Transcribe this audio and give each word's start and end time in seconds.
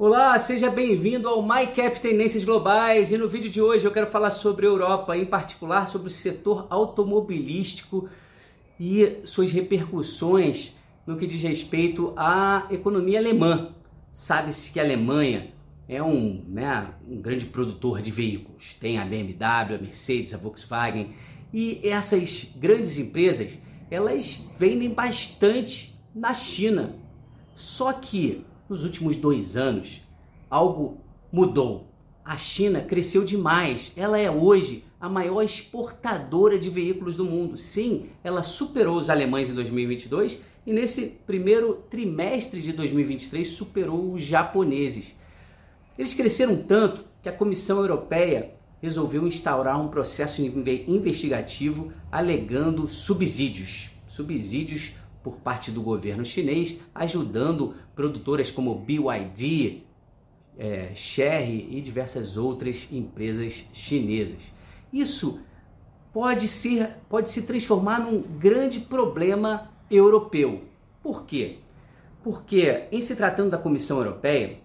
Olá, 0.00 0.38
seja 0.38 0.70
bem-vindo 0.70 1.28
ao 1.28 1.42
MyCap 1.42 1.98
Tendências 1.98 2.44
Globais 2.44 3.10
e 3.10 3.18
no 3.18 3.28
vídeo 3.28 3.50
de 3.50 3.60
hoje 3.60 3.84
eu 3.84 3.90
quero 3.90 4.06
falar 4.06 4.30
sobre 4.30 4.64
Europa, 4.64 5.16
em 5.16 5.26
particular 5.26 5.88
sobre 5.88 6.06
o 6.06 6.12
setor 6.12 6.68
automobilístico 6.70 8.08
e 8.78 9.18
suas 9.24 9.50
repercussões 9.50 10.76
no 11.04 11.16
que 11.16 11.26
diz 11.26 11.42
respeito 11.42 12.12
à 12.16 12.68
economia 12.70 13.18
alemã. 13.18 13.74
Sabe-se 14.12 14.72
que 14.72 14.78
a 14.78 14.84
Alemanha 14.84 15.52
é 15.88 16.00
um, 16.00 16.44
né, 16.46 16.94
um 17.04 17.20
grande 17.20 17.46
produtor 17.46 18.00
de 18.00 18.12
veículos, 18.12 18.74
tem 18.74 18.98
a 18.98 19.04
BMW, 19.04 19.74
a 19.74 19.78
Mercedes, 19.82 20.32
a 20.32 20.38
Volkswagen 20.38 21.12
e 21.52 21.80
essas 21.82 22.54
grandes 22.56 23.00
empresas 23.00 23.58
elas 23.90 24.40
vendem 24.56 24.90
bastante 24.90 26.00
na 26.14 26.32
China. 26.32 26.94
Só 27.56 27.92
que 27.92 28.44
nos 28.68 28.84
últimos 28.84 29.16
dois 29.16 29.56
anos, 29.56 30.02
algo 30.50 30.98
mudou. 31.32 31.88
A 32.24 32.36
China 32.36 32.82
cresceu 32.82 33.24
demais. 33.24 33.92
Ela 33.96 34.18
é 34.18 34.30
hoje 34.30 34.84
a 35.00 35.08
maior 35.08 35.42
exportadora 35.42 36.58
de 36.58 36.68
veículos 36.68 37.16
do 37.16 37.24
mundo. 37.24 37.56
Sim, 37.56 38.06
ela 38.22 38.42
superou 38.42 38.96
os 38.96 39.08
alemães 39.08 39.48
em 39.48 39.54
2022 39.54 40.44
e 40.66 40.72
nesse 40.72 41.18
primeiro 41.26 41.82
trimestre 41.88 42.60
de 42.60 42.72
2023 42.72 43.48
superou 43.48 44.12
os 44.12 44.22
japoneses. 44.22 45.16
Eles 45.98 46.14
cresceram 46.14 46.56
tanto 46.56 47.04
que 47.22 47.28
a 47.28 47.32
Comissão 47.32 47.78
Europeia 47.78 48.54
resolveu 48.80 49.26
instaurar 49.26 49.80
um 49.80 49.88
processo 49.88 50.42
investigativo 50.42 51.92
alegando 52.12 52.86
subsídios. 52.86 53.90
Subsídios 54.08 54.94
por 55.28 55.36
parte 55.40 55.70
do 55.70 55.82
governo 55.82 56.24
chinês, 56.24 56.80
ajudando 56.94 57.74
produtoras 57.94 58.50
como 58.50 58.74
BYD, 58.74 59.82
é, 60.58 60.92
Sherry 60.94 61.68
e 61.70 61.82
diversas 61.82 62.38
outras 62.38 62.90
empresas 62.90 63.68
chinesas. 63.74 64.42
Isso 64.90 65.40
pode, 66.12 66.48
ser, 66.48 66.96
pode 67.10 67.30
se 67.30 67.42
transformar 67.42 68.00
num 68.00 68.22
grande 68.22 68.80
problema 68.80 69.70
europeu. 69.90 70.62
Por 71.02 71.26
quê? 71.26 71.58
Porque, 72.24 72.84
em 72.90 73.02
se 73.02 73.14
tratando 73.14 73.50
da 73.50 73.58
Comissão 73.58 73.98
Europeia, 73.98 74.58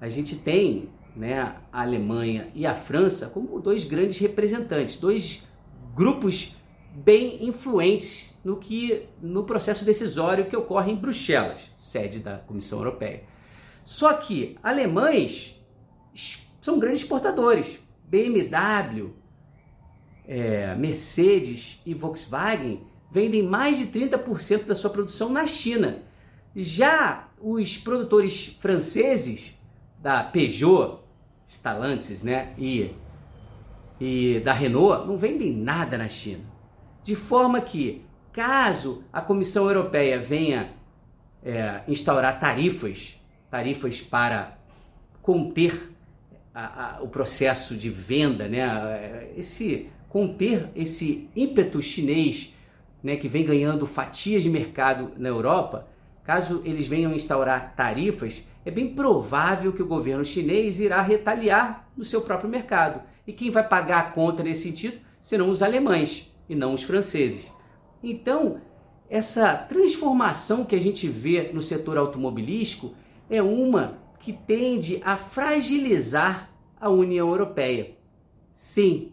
a 0.00 0.08
gente 0.08 0.36
tem 0.36 0.88
né, 1.14 1.56
a 1.70 1.82
Alemanha 1.82 2.48
e 2.54 2.66
a 2.66 2.74
França 2.74 3.28
como 3.28 3.60
dois 3.60 3.84
grandes 3.84 4.18
representantes, 4.18 4.98
dois 4.98 5.46
grupos 5.94 6.56
bem 6.96 7.44
influentes 7.44 8.38
no 8.44 8.56
que 8.56 9.06
no 9.20 9.44
processo 9.44 9.84
decisório 9.84 10.46
que 10.46 10.56
ocorre 10.56 10.92
em 10.92 10.96
Bruxelas, 10.96 11.70
sede 11.78 12.20
da 12.20 12.38
Comissão 12.38 12.78
Europeia. 12.78 13.24
Só 13.84 14.14
que 14.14 14.56
alemães 14.62 15.62
são 16.60 16.78
grandes 16.78 17.02
exportadores. 17.02 17.78
BMW, 18.08 19.12
é, 20.26 20.74
Mercedes 20.74 21.82
e 21.84 21.92
Volkswagen 21.92 22.80
vendem 23.10 23.42
mais 23.42 23.78
de 23.78 23.86
30% 23.86 24.64
da 24.64 24.74
sua 24.74 24.90
produção 24.90 25.30
na 25.30 25.46
China. 25.46 26.02
Já 26.54 27.28
os 27.40 27.76
produtores 27.76 28.56
franceses 28.60 29.54
da 29.98 30.24
Peugeot, 30.24 31.00
Stellantis, 31.48 32.22
né, 32.22 32.54
e, 32.56 32.92
e 34.00 34.40
da 34.40 34.52
Renault 34.52 35.06
não 35.06 35.16
vendem 35.16 35.52
nada 35.52 35.98
na 35.98 36.08
China. 36.08 36.55
De 37.06 37.14
forma 37.14 37.60
que, 37.60 38.02
caso 38.32 39.04
a 39.12 39.20
Comissão 39.20 39.66
Europeia 39.66 40.18
venha 40.18 40.72
é, 41.40 41.82
instaurar 41.86 42.40
tarifas, 42.40 43.22
tarifas 43.48 44.00
para 44.00 44.58
conter 45.22 45.92
a, 46.52 46.96
a, 46.96 47.02
o 47.04 47.08
processo 47.08 47.76
de 47.76 47.88
venda, 47.88 48.48
né, 48.48 49.28
esse 49.36 49.88
conter 50.08 50.68
esse 50.74 51.30
ímpeto 51.36 51.80
chinês, 51.80 52.56
né, 53.00 53.14
que 53.14 53.28
vem 53.28 53.46
ganhando 53.46 53.86
fatias 53.86 54.42
de 54.42 54.50
mercado 54.50 55.12
na 55.16 55.28
Europa, 55.28 55.86
caso 56.24 56.60
eles 56.64 56.88
venham 56.88 57.14
instaurar 57.14 57.72
tarifas, 57.76 58.48
é 58.64 58.70
bem 58.72 58.92
provável 58.92 59.72
que 59.72 59.82
o 59.82 59.86
governo 59.86 60.24
chinês 60.24 60.80
irá 60.80 61.00
retaliar 61.02 61.88
no 61.96 62.04
seu 62.04 62.22
próprio 62.22 62.50
mercado. 62.50 63.00
E 63.24 63.32
quem 63.32 63.52
vai 63.52 63.62
pagar 63.62 64.00
a 64.00 64.10
conta 64.10 64.42
nesse 64.42 64.64
sentido 64.64 64.98
serão 65.20 65.50
os 65.50 65.62
alemães 65.62 66.34
e 66.48 66.54
não 66.54 66.74
os 66.74 66.82
franceses. 66.82 67.50
Então, 68.02 68.60
essa 69.08 69.54
transformação 69.54 70.64
que 70.64 70.74
a 70.74 70.80
gente 70.80 71.08
vê 71.08 71.50
no 71.52 71.62
setor 71.62 71.96
automobilístico 71.96 72.94
é 73.30 73.42
uma 73.42 73.98
que 74.20 74.32
tende 74.32 75.00
a 75.04 75.16
fragilizar 75.16 76.50
a 76.80 76.88
União 76.88 77.28
Europeia. 77.28 77.96
Sim, 78.54 79.12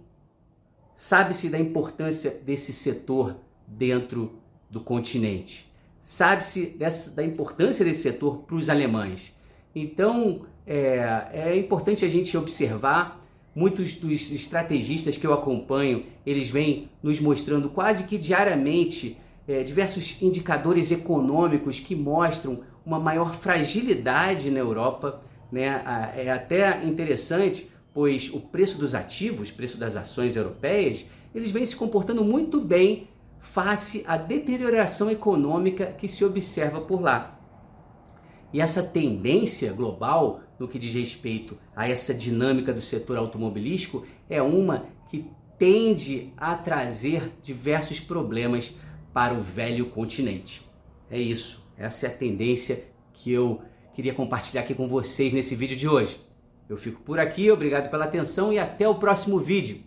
sabe-se 0.95 1.49
da 1.49 1.59
importância 1.59 2.31
desse 2.31 2.73
setor 2.73 3.35
dentro 3.67 4.39
do 4.69 4.79
continente. 4.79 5.72
Sabe-se 6.01 6.77
da 7.16 7.23
importância 7.23 7.85
desse 7.85 8.01
setor 8.01 8.39
para 8.39 8.55
os 8.55 8.69
alemães. 8.69 9.38
Então, 9.75 10.45
é, 10.66 11.27
é 11.31 11.57
importante 11.57 12.03
a 12.05 12.09
gente 12.09 12.38
observar 12.38 13.23
Muitos 13.56 13.96
dos 13.96 14.31
estrategistas 14.31 15.16
que 15.16 15.28
eu 15.28 15.34
acompanho, 15.34 16.06
eles 16.25 16.50
vêm 16.50 16.90
nos 17.03 17.19
mostrando 17.19 17.69
quase 17.69 18.08
que 18.08 18.18
diariamente 18.18 19.18
é, 19.47 19.62
diversos 19.62 20.22
indicadores 20.22 20.91
econômicos 20.91 21.80
que 21.80 21.96
mostram 21.96 22.62
uma 22.86 23.00
maior 23.00 23.36
fragilidade 23.36 24.50
na 24.50 24.59
Europa. 24.59 25.22
Né? 25.52 25.81
É 26.16 26.31
até 26.31 26.84
interessante, 26.84 27.69
pois 27.94 28.34
o 28.34 28.40
preço 28.40 28.80
dos 28.80 28.96
ativos, 28.96 29.52
preço 29.52 29.78
das 29.78 29.96
ações 29.96 30.35
europeias, 30.35 31.08
eles 31.34 31.52
vêm 31.52 31.66
se 31.66 31.75
comportando 31.75 32.24
muito 32.24 32.59
bem 32.59 33.08
face 33.40 34.03
à 34.08 34.18
deterioração 34.18 35.12
econômica 35.12 35.88
que 35.97 36.08
se 36.08 36.25
observa 36.25 36.81
por 36.81 37.02
lá. 37.02 37.40
E 38.52 38.62
essa 38.62 38.81
tendência 38.81 39.74
global 39.74 40.41
no 40.59 40.68
que 40.68 40.80
diz 40.80 40.94
respeito 40.94 41.58
a 41.75 41.88
essa 41.88 42.14
dinâmica 42.14 42.74
do 42.74 42.81
setor 42.81 43.18
automobilístico 43.18 44.06
é 44.30 44.41
uma 44.41 44.86
que 45.09 45.25
tende 45.58 46.34
a 46.38 46.56
trazer 46.56 47.31
diversos 47.44 48.00
problemas 48.00 48.78
para 49.14 49.34
o 49.34 49.41
velho 49.41 49.88
continente. 49.88 50.68
É 51.09 51.19
isso, 51.19 51.64
essa 51.78 52.08
é 52.08 52.09
a 52.09 52.14
tendência 52.14 52.86
que 53.14 53.31
eu 53.31 53.62
queria 53.94 54.14
compartilhar 54.14 54.62
aqui 54.62 54.74
com 54.74 54.88
vocês 54.88 55.31
nesse 55.31 55.56
vídeo 55.56 55.78
de 55.78 55.88
hoje. 55.88 56.19
Eu 56.68 56.78
fico 56.78 57.02
por 57.02 57.20
aqui, 57.20 57.52
obrigado 57.52 57.90
pela 57.91 58.06
atenção 58.06 58.52
e 58.52 58.58
até 58.58 58.88
o 58.88 58.96
próximo 58.96 59.40
vídeo. 59.40 59.84